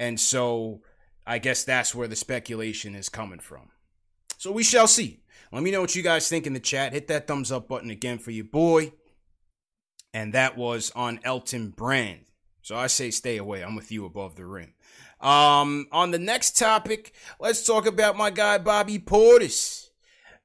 And 0.00 0.18
so 0.18 0.80
I 1.24 1.38
guess 1.38 1.62
that's 1.62 1.94
where 1.94 2.08
the 2.08 2.16
speculation 2.16 2.96
is 2.96 3.08
coming 3.08 3.38
from. 3.38 3.68
So 4.36 4.50
we 4.50 4.64
shall 4.64 4.88
see. 4.88 5.20
Let 5.52 5.62
me 5.62 5.70
know 5.70 5.80
what 5.80 5.94
you 5.94 6.02
guys 6.02 6.28
think 6.28 6.46
in 6.46 6.52
the 6.52 6.60
chat. 6.60 6.92
Hit 6.92 7.08
that 7.08 7.26
thumbs 7.26 7.50
up 7.50 7.68
button 7.68 7.90
again 7.90 8.18
for 8.18 8.30
your 8.30 8.44
boy. 8.44 8.92
And 10.12 10.32
that 10.32 10.56
was 10.56 10.90
on 10.94 11.20
Elton 11.24 11.70
Brand. 11.70 12.26
So 12.62 12.76
I 12.76 12.88
say 12.88 13.10
stay 13.10 13.36
away. 13.36 13.62
I'm 13.62 13.76
with 13.76 13.90
you 13.90 14.04
above 14.04 14.36
the 14.36 14.46
rim. 14.46 14.74
Um, 15.20 15.86
on 15.92 16.10
the 16.10 16.18
next 16.18 16.56
topic, 16.56 17.14
let's 17.38 17.64
talk 17.64 17.86
about 17.86 18.16
my 18.16 18.30
guy 18.30 18.58
Bobby 18.58 18.98
Portis 18.98 19.88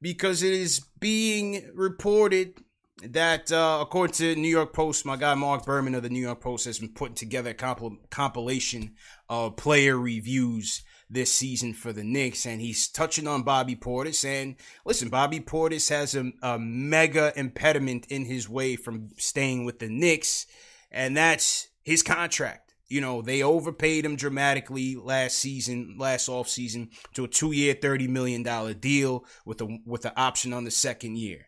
because 0.02 0.44
it 0.44 0.54
is 0.54 0.82
being 1.00 1.70
reported 1.74 2.62
that, 3.04 3.52
uh, 3.52 3.80
according 3.82 4.14
to 4.16 4.36
New 4.36 4.50
York 4.50 4.74
Post, 4.74 5.06
my 5.06 5.16
guy 5.16 5.34
Mark 5.34 5.66
Berman 5.66 5.96
of 5.96 6.04
the 6.04 6.10
New 6.10 6.22
York 6.22 6.42
Post 6.42 6.66
has 6.66 6.80
been 6.80 6.94
putting 6.94 7.16
together 7.16 7.52
a 7.52 7.54
comp- 7.54 8.10
compilation 8.10 8.96
of 9.30 9.58
player 9.58 9.98
reviews 9.98 10.84
this 11.10 11.32
season 11.32 11.74
for 11.74 11.94
the 11.94 12.04
Knicks, 12.04 12.46
and 12.46 12.60
he's 12.60 12.88
touching 12.88 13.28
on 13.28 13.44
Bobby 13.44 13.76
Portis. 13.76 14.26
And 14.26 14.56
listen, 14.86 15.10
Bobby 15.10 15.40
Portis 15.40 15.90
has 15.90 16.16
a, 16.16 16.32
a 16.42 16.58
mega 16.60 17.32
impediment 17.36 18.08
in 18.08 18.26
his 18.26 18.50
way 18.50 18.76
from 18.76 19.10
staying 19.18 19.66
with 19.66 19.80
the 19.80 19.90
Knicks, 19.90 20.46
and 20.92 21.16
that's 21.16 21.70
his 21.84 22.02
contract. 22.02 22.74
You 22.88 23.02
know, 23.02 23.22
they 23.22 23.42
overpaid 23.42 24.06
him 24.06 24.16
dramatically 24.16 24.96
last 24.96 25.38
season, 25.38 25.96
last 25.98 26.30
offseason, 26.30 26.90
to 27.14 27.24
a 27.24 27.28
two 27.28 27.52
year, 27.52 27.74
$30 27.74 28.08
million 28.08 28.44
deal 28.80 29.26
with 29.44 29.62
a 29.62 29.80
with 29.86 30.06
an 30.06 30.12
option 30.16 30.54
on 30.54 30.66
the 30.66 30.72
second 30.72 31.18
year. 31.18 31.48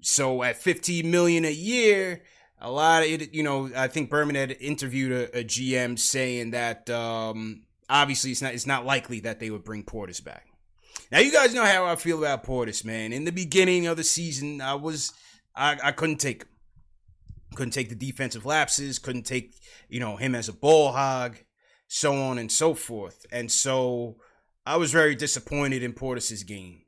So 0.00 0.44
at 0.44 0.56
15 0.56 1.10
million 1.10 1.44
a 1.44 1.52
year, 1.52 2.22
a 2.60 2.70
lot 2.70 3.02
of 3.02 3.08
it, 3.08 3.34
you 3.34 3.42
know, 3.42 3.70
I 3.74 3.88
think 3.88 4.10
Berman 4.10 4.36
had 4.36 4.52
interviewed 4.60 5.12
a, 5.12 5.40
a 5.40 5.44
GM 5.44 5.98
saying 5.98 6.52
that 6.52 6.88
um, 6.90 7.62
obviously 7.88 8.30
it's 8.30 8.42
not 8.42 8.54
it's 8.54 8.66
not 8.66 8.84
likely 8.84 9.20
that 9.20 9.40
they 9.40 9.50
would 9.50 9.64
bring 9.64 9.84
Portis 9.84 10.22
back. 10.22 10.46
Now 11.10 11.20
you 11.20 11.32
guys 11.32 11.54
know 11.54 11.64
how 11.64 11.86
I 11.86 11.96
feel 11.96 12.18
about 12.18 12.44
Portis, 12.44 12.84
man. 12.84 13.12
In 13.12 13.24
the 13.24 13.32
beginning 13.32 13.86
of 13.86 13.96
the 13.96 14.04
season, 14.04 14.60
I 14.60 14.74
was 14.74 15.12
I, 15.54 15.78
I 15.82 15.92
couldn't 15.92 16.18
take 16.18 16.42
him. 16.42 16.48
Couldn't 17.54 17.72
take 17.72 17.88
the 17.88 17.94
defensive 17.94 18.44
lapses, 18.44 18.98
couldn't 18.98 19.24
take, 19.24 19.54
you 19.88 20.00
know, 20.00 20.16
him 20.16 20.34
as 20.34 20.50
a 20.50 20.52
ball 20.52 20.92
hog, 20.92 21.38
so 21.88 22.14
on 22.14 22.36
and 22.36 22.52
so 22.52 22.74
forth. 22.74 23.24
And 23.32 23.50
so 23.50 24.16
I 24.66 24.76
was 24.76 24.92
very 24.92 25.14
disappointed 25.14 25.82
in 25.82 25.94
Portis's 25.94 26.42
game. 26.42 26.82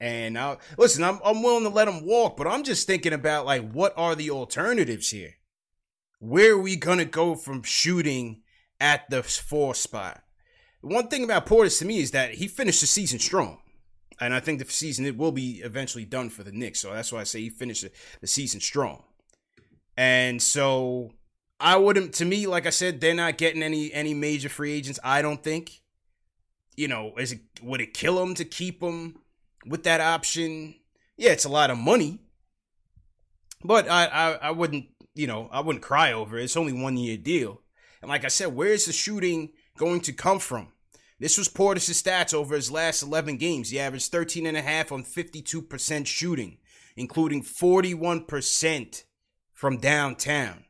And 0.00 0.36
I, 0.36 0.56
listen, 0.76 1.04
I'm 1.04 1.20
I'm 1.24 1.42
willing 1.42 1.62
to 1.62 1.68
let 1.70 1.86
him 1.86 2.04
walk, 2.04 2.36
but 2.36 2.48
I'm 2.48 2.64
just 2.64 2.86
thinking 2.88 3.12
about 3.12 3.46
like 3.46 3.70
what 3.70 3.94
are 3.96 4.16
the 4.16 4.30
alternatives 4.30 5.10
here? 5.10 5.34
Where 6.18 6.54
are 6.54 6.58
we 6.58 6.74
gonna 6.74 7.04
go 7.04 7.36
from 7.36 7.62
shooting 7.62 8.42
at 8.80 9.08
the 9.10 9.22
four 9.22 9.76
spot? 9.76 10.23
One 10.84 11.08
thing 11.08 11.24
about 11.24 11.46
Portis 11.46 11.78
to 11.78 11.86
me 11.86 12.00
is 12.00 12.10
that 12.10 12.34
he 12.34 12.46
finished 12.46 12.82
the 12.82 12.86
season 12.86 13.18
strong. 13.18 13.58
And 14.20 14.34
I 14.34 14.40
think 14.40 14.58
the 14.58 14.70
season 14.70 15.06
it 15.06 15.16
will 15.16 15.32
be 15.32 15.62
eventually 15.64 16.04
done 16.04 16.28
for 16.28 16.42
the 16.42 16.52
Knicks. 16.52 16.80
So 16.80 16.92
that's 16.92 17.10
why 17.10 17.20
I 17.20 17.24
say 17.24 17.40
he 17.40 17.48
finished 17.48 17.86
the 18.20 18.26
season 18.26 18.60
strong. 18.60 19.02
And 19.96 20.42
so 20.42 21.12
I 21.58 21.76
wouldn't 21.76 22.12
to 22.14 22.24
me, 22.24 22.46
like 22.46 22.66
I 22.66 22.70
said, 22.70 23.00
they're 23.00 23.14
not 23.14 23.38
getting 23.38 23.62
any 23.62 23.92
any 23.92 24.12
major 24.12 24.48
free 24.48 24.72
agents, 24.72 25.00
I 25.02 25.22
don't 25.22 25.42
think. 25.42 25.80
You 26.76 26.88
know, 26.88 27.14
is 27.16 27.32
it 27.32 27.40
would 27.62 27.80
it 27.80 27.94
kill 27.94 28.16
them 28.16 28.34
to 28.34 28.44
keep 28.44 28.80
them 28.80 29.20
with 29.66 29.84
that 29.84 30.00
option? 30.00 30.74
Yeah, 31.16 31.30
it's 31.30 31.44
a 31.44 31.48
lot 31.48 31.70
of 31.70 31.78
money. 31.78 32.18
But 33.64 33.88
I, 33.88 34.04
I, 34.06 34.32
I 34.32 34.50
wouldn't, 34.50 34.88
you 35.14 35.26
know, 35.26 35.48
I 35.50 35.60
wouldn't 35.60 35.82
cry 35.82 36.12
over 36.12 36.36
it. 36.36 36.44
It's 36.44 36.56
only 36.56 36.74
one 36.74 36.98
year 36.98 37.16
deal. 37.16 37.62
And 38.02 38.10
like 38.10 38.24
I 38.24 38.28
said, 38.28 38.54
where's 38.54 38.84
the 38.84 38.92
shooting 38.92 39.50
going 39.78 40.00
to 40.02 40.12
come 40.12 40.38
from? 40.38 40.73
This 41.24 41.38
was 41.38 41.48
Portis' 41.48 42.02
stats 42.02 42.34
over 42.34 42.54
his 42.54 42.70
last 42.70 43.02
11 43.02 43.38
games. 43.38 43.70
He 43.70 43.80
averaged 43.80 44.12
13 44.12 44.44
and 44.44 44.58
a 44.58 44.60
half 44.60 44.92
on 44.92 45.04
52% 45.04 46.06
shooting, 46.06 46.58
including 46.96 47.42
41% 47.42 49.04
from 49.54 49.78
downtown. 49.78 50.66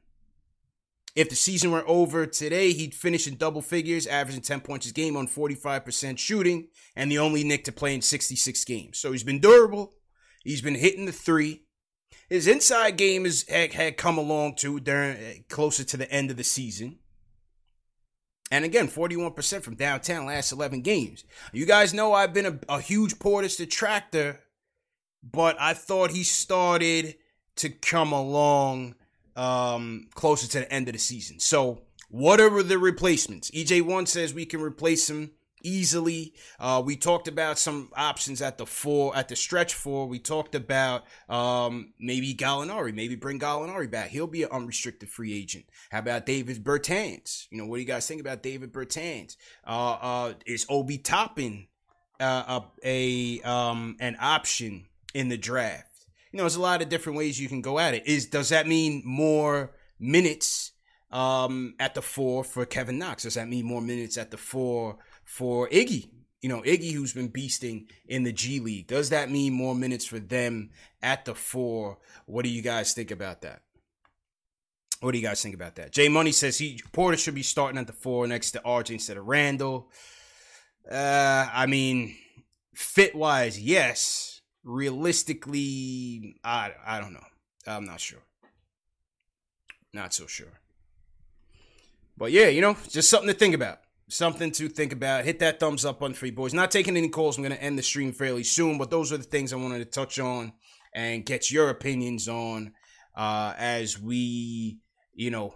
If 1.16 1.28
the 1.28 1.34
season 1.34 1.72
were 1.72 1.82
over 1.88 2.24
today, 2.26 2.72
he'd 2.72 2.94
finish 2.94 3.26
in 3.26 3.34
double 3.34 3.62
figures, 3.62 4.06
averaging 4.06 4.42
10 4.42 4.60
points 4.60 4.88
a 4.88 4.92
game 4.92 5.16
on 5.16 5.26
45% 5.26 6.18
shooting, 6.18 6.68
and 6.94 7.10
the 7.10 7.18
only 7.18 7.42
Knick 7.42 7.64
to 7.64 7.72
play 7.72 7.92
in 7.92 8.00
66 8.00 8.64
games. 8.64 8.96
So 8.96 9.10
he's 9.10 9.24
been 9.24 9.40
durable. 9.40 9.94
He's 10.44 10.62
been 10.62 10.76
hitting 10.76 11.06
the 11.06 11.10
three. 11.10 11.64
His 12.28 12.46
inside 12.46 12.96
game 12.96 13.26
is 13.26 13.44
had, 13.48 13.72
had 13.72 13.96
come 13.96 14.18
along 14.18 14.54
too 14.54 14.78
during 14.78 15.16
eh, 15.16 15.34
closer 15.48 15.82
to 15.82 15.96
the 15.96 16.08
end 16.12 16.30
of 16.30 16.36
the 16.36 16.44
season. 16.44 17.00
And 18.54 18.64
again, 18.64 18.86
41% 18.86 19.62
from 19.62 19.74
downtown 19.74 20.26
last 20.26 20.52
11 20.52 20.82
games. 20.82 21.24
You 21.52 21.66
guys 21.66 21.92
know 21.92 22.12
I've 22.12 22.32
been 22.32 22.46
a, 22.46 22.58
a 22.68 22.80
huge 22.80 23.18
Portis 23.18 23.56
detractor, 23.56 24.38
but 25.24 25.56
I 25.58 25.74
thought 25.74 26.12
he 26.12 26.22
started 26.22 27.16
to 27.56 27.68
come 27.68 28.12
along 28.12 28.94
um, 29.34 30.06
closer 30.14 30.46
to 30.46 30.60
the 30.60 30.72
end 30.72 30.86
of 30.86 30.92
the 30.92 31.00
season. 31.00 31.40
So, 31.40 31.82
what 32.10 32.40
are 32.40 32.62
the 32.62 32.78
replacements? 32.78 33.50
EJ1 33.50 34.06
says 34.06 34.32
we 34.32 34.46
can 34.46 34.60
replace 34.60 35.10
him 35.10 35.32
easily. 35.64 36.34
Uh, 36.60 36.82
we 36.84 36.94
talked 36.96 37.26
about 37.26 37.58
some 37.58 37.90
options 37.96 38.40
at 38.40 38.58
the 38.58 38.66
four, 38.66 39.16
at 39.16 39.28
the 39.28 39.36
stretch 39.36 39.74
four. 39.74 40.06
We 40.06 40.18
talked 40.18 40.54
about 40.54 41.04
um, 41.28 41.92
maybe 41.98 42.34
Gallinari, 42.34 42.94
maybe 42.94 43.16
bring 43.16 43.40
Gallinari 43.40 43.90
back. 43.90 44.10
He'll 44.10 44.26
be 44.26 44.44
an 44.44 44.50
unrestricted 44.52 45.08
free 45.08 45.34
agent. 45.34 45.64
How 45.90 45.98
about 45.98 46.26
David 46.26 46.62
Bertans? 46.62 47.46
You 47.50 47.58
know, 47.58 47.66
what 47.66 47.76
do 47.76 47.80
you 47.80 47.88
guys 47.88 48.06
think 48.06 48.20
about 48.20 48.42
David 48.42 48.72
Bertans? 48.72 49.36
Uh, 49.66 49.92
uh, 50.00 50.34
is 50.46 50.66
Obi 50.68 50.98
Toppin 50.98 51.66
uh, 52.20 52.60
a, 52.84 53.40
a 53.42 53.48
um, 53.48 53.96
an 53.98 54.16
option 54.20 54.86
in 55.14 55.28
the 55.28 55.38
draft? 55.38 55.94
you 56.34 56.38
know, 56.38 56.42
there's 56.42 56.56
a 56.56 56.60
lot 56.60 56.82
of 56.82 56.88
different 56.88 57.16
ways 57.16 57.40
you 57.40 57.48
can 57.48 57.62
go 57.62 57.78
at 57.78 57.94
it. 57.94 58.08
Is 58.08 58.26
does 58.26 58.48
that 58.48 58.66
mean 58.66 59.02
more 59.04 59.70
minutes 60.00 60.72
um, 61.12 61.76
at 61.78 61.94
the 61.94 62.02
four 62.02 62.42
for 62.42 62.66
Kevin 62.66 62.98
Knox? 62.98 63.22
Does 63.22 63.34
that 63.34 63.48
mean 63.48 63.64
more 63.64 63.80
minutes 63.80 64.18
at 64.18 64.32
the 64.32 64.36
four 64.36 64.98
for 65.24 65.68
Iggy? 65.68 66.08
You 66.40 66.48
know, 66.48 66.60
Iggy, 66.62 66.92
who's 66.92 67.14
been 67.14 67.30
beasting 67.30 67.90
in 68.06 68.22
the 68.22 68.32
G 68.32 68.60
League. 68.60 68.86
Does 68.86 69.10
that 69.10 69.30
mean 69.30 69.54
more 69.54 69.74
minutes 69.74 70.04
for 70.04 70.18
them 70.18 70.70
at 71.02 71.24
the 71.24 71.34
four? 71.34 71.98
What 72.26 72.44
do 72.44 72.50
you 72.50 72.62
guys 72.62 72.92
think 72.92 73.10
about 73.10 73.40
that? 73.42 73.62
What 75.00 75.12
do 75.12 75.18
you 75.18 75.26
guys 75.26 75.42
think 75.42 75.54
about 75.54 75.76
that? 75.76 75.92
Jay 75.92 76.08
Money 76.08 76.32
says 76.32 76.58
he 76.58 76.80
Porter 76.92 77.16
should 77.16 77.34
be 77.34 77.42
starting 77.42 77.78
at 77.78 77.86
the 77.86 77.92
four 77.92 78.26
next 78.26 78.52
to 78.52 78.60
RJ 78.60 78.90
instead 78.90 79.16
of 79.16 79.26
Randle. 79.26 79.90
Uh, 80.90 81.48
I 81.52 81.66
mean, 81.66 82.14
fit 82.74 83.14
wise, 83.14 83.58
yes 83.58 84.34
realistically, 84.64 86.36
I 86.42 86.72
I 86.84 87.00
don't 87.00 87.12
know. 87.12 87.24
I'm 87.66 87.84
not 87.84 88.00
sure. 88.00 88.22
Not 89.92 90.12
so 90.12 90.26
sure. 90.26 90.60
But 92.16 92.32
yeah, 92.32 92.48
you 92.48 92.60
know, 92.60 92.76
just 92.88 93.10
something 93.10 93.28
to 93.28 93.34
think 93.34 93.54
about. 93.54 93.80
Something 94.08 94.52
to 94.52 94.68
think 94.68 94.92
about. 94.92 95.24
Hit 95.24 95.38
that 95.38 95.58
thumbs 95.58 95.84
up 95.84 96.02
on 96.02 96.14
you 96.20 96.32
boys. 96.32 96.52
Not 96.52 96.70
taking 96.70 96.96
any 96.96 97.08
calls. 97.08 97.38
I'm 97.38 97.42
going 97.42 97.56
to 97.56 97.62
end 97.62 97.78
the 97.78 97.82
stream 97.82 98.12
fairly 98.12 98.44
soon, 98.44 98.76
but 98.76 98.90
those 98.90 99.12
are 99.12 99.16
the 99.16 99.24
things 99.24 99.52
I 99.52 99.56
wanted 99.56 99.78
to 99.78 99.86
touch 99.86 100.18
on 100.18 100.52
and 100.94 101.24
get 101.24 101.50
your 101.50 101.70
opinions 101.70 102.28
on 102.28 102.72
uh, 103.16 103.54
as 103.56 103.98
we, 103.98 104.78
you 105.14 105.30
know, 105.30 105.54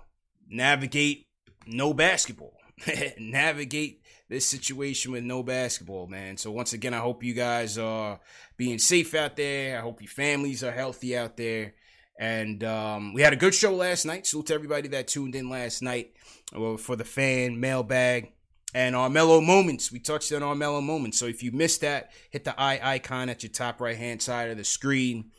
navigate 0.48 1.26
no 1.66 1.92
basketball. 1.92 2.54
navigate 3.18 4.02
this 4.28 4.46
situation 4.46 5.12
with 5.12 5.24
no 5.24 5.42
basketball, 5.42 6.06
man. 6.06 6.36
So 6.36 6.50
once 6.50 6.72
again, 6.72 6.94
I 6.94 6.98
hope 6.98 7.22
you 7.24 7.34
guys 7.34 7.76
are 7.76 8.20
being 8.56 8.78
safe 8.78 9.14
out 9.14 9.36
there. 9.36 9.78
I 9.78 9.82
hope 9.82 10.00
your 10.00 10.08
families 10.08 10.62
are 10.64 10.72
healthy 10.72 11.16
out 11.16 11.36
there. 11.36 11.74
And 12.18 12.64
um, 12.64 13.14
we 13.14 13.22
had 13.22 13.32
a 13.32 13.36
good 13.36 13.54
show 13.54 13.74
last 13.74 14.04
night. 14.04 14.26
Salute 14.26 14.46
to 14.46 14.54
everybody 14.54 14.88
that 14.88 15.08
tuned 15.08 15.34
in 15.34 15.48
last 15.48 15.82
night 15.82 16.12
uh, 16.54 16.76
for 16.76 16.96
the 16.96 17.04
fan 17.04 17.60
mailbag 17.60 18.32
and 18.75 18.94
our 18.94 19.08
mellow 19.08 19.40
moments. 19.40 19.90
We 19.90 19.98
touched 19.98 20.32
on 20.32 20.42
our 20.42 20.54
mellow 20.54 20.80
moments. 20.80 21.18
So 21.18 21.26
if 21.26 21.42
you 21.42 21.52
missed 21.52 21.80
that, 21.80 22.10
hit 22.30 22.44
the 22.44 22.58
eye 22.60 22.80
icon 22.82 23.28
at 23.28 23.42
your 23.42 23.50
top 23.50 23.80
right 23.80 23.96
hand 23.96 24.22
side 24.22 24.50
of 24.50 24.56
the 24.56 24.64
screen 24.64 25.30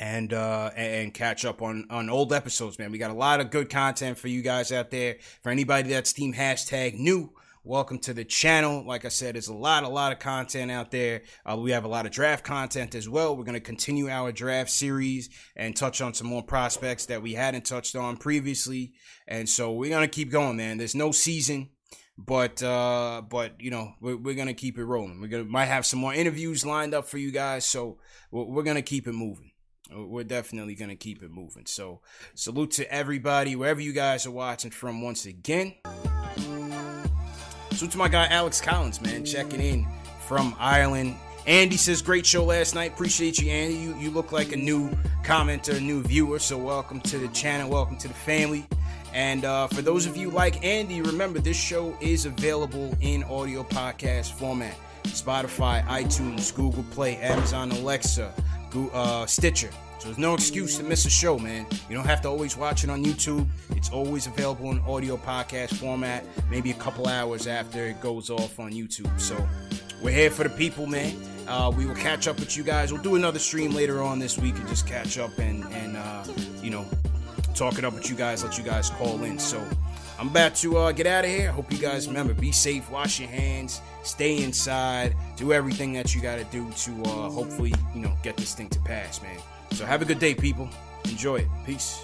and 0.00 0.32
uh 0.32 0.70
and 0.76 1.12
catch 1.12 1.44
up 1.44 1.60
on 1.60 1.84
on 1.90 2.08
old 2.08 2.32
episodes 2.32 2.78
man. 2.78 2.92
We 2.92 2.98
got 2.98 3.10
a 3.10 3.14
lot 3.14 3.40
of 3.40 3.50
good 3.50 3.68
content 3.68 4.16
for 4.16 4.28
you 4.28 4.42
guys 4.42 4.70
out 4.70 4.90
there. 4.90 5.16
For 5.42 5.50
anybody 5.50 5.90
that's 5.90 6.12
team 6.12 6.34
hashtag 6.34 6.98
new 6.98 7.32
welcome 7.64 7.98
to 7.98 8.14
the 8.14 8.24
channel. 8.24 8.86
Like 8.86 9.04
i 9.04 9.08
said 9.08 9.34
there's 9.34 9.48
a 9.48 9.54
lot 9.54 9.82
a 9.82 9.88
lot 9.88 10.12
of 10.12 10.20
content 10.20 10.70
out 10.70 10.92
there. 10.92 11.22
Uh, 11.44 11.56
we 11.56 11.72
have 11.72 11.84
a 11.84 11.88
lot 11.88 12.06
of 12.06 12.12
draft 12.12 12.44
content 12.44 12.94
as 12.94 13.08
well. 13.08 13.36
We're 13.36 13.42
going 13.42 13.54
to 13.54 13.60
continue 13.60 14.08
our 14.08 14.30
draft 14.30 14.70
series 14.70 15.30
and 15.56 15.76
touch 15.76 16.00
on 16.00 16.14
some 16.14 16.28
more 16.28 16.44
prospects 16.44 17.06
that 17.06 17.20
we 17.20 17.34
hadn't 17.34 17.66
touched 17.66 17.96
on 17.96 18.18
previously. 18.18 18.92
And 19.26 19.48
so 19.48 19.72
we're 19.72 19.90
going 19.90 20.08
to 20.08 20.14
keep 20.14 20.30
going 20.30 20.56
man. 20.56 20.78
There's 20.78 20.94
no 20.94 21.10
season 21.10 21.70
but 22.18 22.62
uh 22.62 23.22
but 23.28 23.54
you 23.60 23.70
know 23.70 23.94
we're, 24.00 24.16
we're 24.16 24.34
gonna 24.34 24.52
keep 24.52 24.76
it 24.76 24.84
rolling 24.84 25.20
we're 25.20 25.28
gonna 25.28 25.44
might 25.44 25.66
have 25.66 25.86
some 25.86 26.00
more 26.00 26.12
interviews 26.12 26.66
lined 26.66 26.92
up 26.92 27.06
for 27.06 27.16
you 27.16 27.30
guys 27.30 27.64
so 27.64 27.96
we're, 28.32 28.44
we're 28.44 28.62
gonna 28.64 28.82
keep 28.82 29.06
it 29.06 29.12
moving 29.12 29.48
we're 29.94 30.24
definitely 30.24 30.74
to 30.74 30.96
keep 30.96 31.22
it 31.22 31.30
moving. 31.30 31.64
So, 31.66 32.00
salute 32.34 32.72
to 32.72 32.92
everybody, 32.92 33.56
wherever 33.56 33.80
you 33.80 33.92
guys 33.92 34.26
are 34.26 34.30
watching 34.30 34.70
from 34.70 35.02
once 35.02 35.26
again. 35.26 35.74
Salute 37.72 37.92
to 37.92 37.98
my 37.98 38.08
guy 38.08 38.26
Alex 38.26 38.60
Collins, 38.60 39.00
man, 39.00 39.24
checking 39.24 39.60
in 39.60 39.86
from 40.26 40.54
Ireland. 40.58 41.16
Andy 41.46 41.76
says, 41.76 42.02
great 42.02 42.26
show 42.26 42.44
last 42.44 42.74
night. 42.74 42.92
Appreciate 42.92 43.38
you, 43.38 43.50
Andy. 43.50 43.76
You, 43.76 43.96
you 43.96 44.10
look 44.10 44.32
like 44.32 44.52
a 44.52 44.56
new 44.56 44.90
commenter, 45.22 45.78
a 45.78 45.80
new 45.80 46.02
viewer. 46.02 46.38
So, 46.38 46.58
welcome 46.58 47.00
to 47.02 47.18
the 47.18 47.28
channel. 47.28 47.70
Welcome 47.70 47.96
to 47.98 48.08
the 48.08 48.14
family. 48.14 48.66
And 49.14 49.44
uh, 49.44 49.66
for 49.68 49.82
those 49.82 50.06
of 50.06 50.16
you 50.16 50.30
like 50.30 50.64
Andy, 50.64 51.02
remember 51.02 51.38
this 51.38 51.56
show 51.56 51.96
is 52.00 52.26
available 52.26 52.96
in 53.00 53.24
audio 53.24 53.62
podcast 53.64 54.32
format 54.32 54.76
Spotify, 55.04 55.84
iTunes, 55.86 56.54
Google 56.54 56.84
Play, 56.90 57.16
Amazon 57.16 57.70
Alexa, 57.72 58.32
uh, 58.92 59.26
Stitcher. 59.26 59.70
So 59.98 60.06
there's 60.06 60.18
no 60.18 60.34
excuse 60.34 60.78
to 60.78 60.84
miss 60.84 61.06
a 61.06 61.10
show, 61.10 61.38
man. 61.38 61.66
You 61.88 61.96
don't 61.96 62.06
have 62.06 62.20
to 62.22 62.28
always 62.28 62.56
watch 62.56 62.84
it 62.84 62.90
on 62.90 63.04
YouTube. 63.04 63.46
It's 63.70 63.90
always 63.90 64.28
available 64.28 64.70
in 64.70 64.78
audio 64.80 65.16
podcast 65.16 65.74
format, 65.74 66.24
maybe 66.50 66.70
a 66.70 66.74
couple 66.74 67.08
hours 67.08 67.48
after 67.48 67.86
it 67.86 68.00
goes 68.00 68.30
off 68.30 68.60
on 68.60 68.70
YouTube. 68.70 69.20
So 69.20 69.36
we're 70.00 70.12
here 70.12 70.30
for 70.30 70.44
the 70.44 70.50
people, 70.50 70.86
man. 70.86 71.16
Uh, 71.48 71.72
we 71.76 71.84
will 71.84 71.96
catch 71.96 72.28
up 72.28 72.38
with 72.38 72.56
you 72.56 72.62
guys. 72.62 72.92
We'll 72.92 73.02
do 73.02 73.16
another 73.16 73.40
stream 73.40 73.72
later 73.72 74.00
on 74.00 74.20
this 74.20 74.38
week 74.38 74.54
and 74.56 74.68
just 74.68 74.86
catch 74.86 75.18
up 75.18 75.36
and, 75.38 75.64
and 75.72 75.96
uh, 75.96 76.24
you 76.62 76.70
know, 76.70 76.86
talk 77.58 77.76
it 77.76 77.84
up 77.84 77.92
with 77.92 78.08
you 78.08 78.14
guys, 78.14 78.44
let 78.44 78.56
you 78.56 78.62
guys 78.62 78.90
call 78.90 79.22
in. 79.24 79.38
So 79.38 79.60
I'm 80.18 80.28
about 80.28 80.54
to 80.56 80.78
uh, 80.78 80.92
get 80.92 81.06
out 81.06 81.24
of 81.24 81.30
here. 81.30 81.50
Hope 81.50 81.72
you 81.72 81.78
guys 81.78 82.06
remember 82.06 82.32
be 82.32 82.52
safe, 82.52 82.88
wash 82.90 83.18
your 83.18 83.28
hands, 83.28 83.80
stay 84.04 84.42
inside, 84.42 85.14
do 85.36 85.52
everything 85.52 85.92
that 85.94 86.14
you 86.14 86.20
got 86.20 86.36
to 86.36 86.44
do 86.44 86.70
to 86.70 87.02
uh, 87.02 87.30
hopefully, 87.30 87.74
you 87.94 88.00
know, 88.00 88.16
get 88.22 88.36
this 88.36 88.54
thing 88.54 88.68
to 88.70 88.78
pass, 88.80 89.20
man. 89.20 89.38
So 89.72 89.84
have 89.84 90.02
a 90.02 90.04
good 90.04 90.20
day, 90.20 90.34
people. 90.34 90.68
Enjoy 91.06 91.36
it. 91.36 91.48
Peace. 91.66 92.02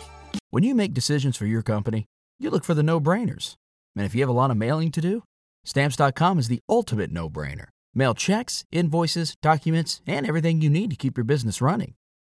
When 0.50 0.64
you 0.64 0.74
make 0.74 0.92
decisions 0.92 1.36
for 1.36 1.46
your 1.46 1.62
company, 1.62 2.06
you 2.38 2.50
look 2.50 2.64
for 2.64 2.74
the 2.74 2.82
no 2.82 3.00
brainers. 3.00 3.54
And 3.96 4.04
if 4.04 4.14
you 4.14 4.22
have 4.22 4.28
a 4.28 4.32
lot 4.32 4.50
of 4.50 4.56
mailing 4.56 4.90
to 4.92 5.00
do, 5.00 5.22
stamps.com 5.64 6.38
is 6.38 6.48
the 6.48 6.60
ultimate 6.68 7.12
no 7.12 7.30
brainer. 7.30 7.66
Mail 7.94 8.14
checks, 8.14 8.64
invoices, 8.72 9.36
documents, 9.40 10.02
and 10.04 10.26
everything 10.26 10.60
you 10.60 10.68
need 10.68 10.90
to 10.90 10.96
keep 10.96 11.16
your 11.16 11.24
business 11.24 11.62
running. 11.62 11.94